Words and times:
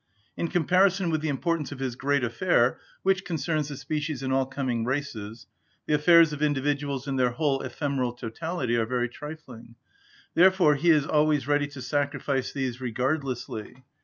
In 0.35 0.47
comparison 0.47 1.11
with 1.11 1.21
the 1.21 1.29
importance 1.29 1.71
of 1.71 1.77
his 1.77 1.95
great 1.95 2.23
affair, 2.23 2.79
which 3.03 3.23
concerns 3.23 3.67
the 3.67 3.77
species 3.77 4.23
and 4.23 4.33
all 4.33 4.47
coming 4.47 4.83
races, 4.83 5.45
the 5.85 5.93
affairs 5.93 6.33
of 6.33 6.41
individuals 6.41 7.07
in 7.07 7.17
their 7.17 7.29
whole 7.29 7.61
ephemeral 7.61 8.13
totality 8.13 8.75
are 8.77 8.87
very 8.87 9.09
trifling; 9.09 9.75
therefore 10.33 10.73
he 10.73 10.89
is 10.89 11.05
always 11.05 11.47
ready 11.47 11.67
to 11.67 11.83
sacrifice 11.83 12.51
these 12.51 12.81
regardlessly. 12.81 13.83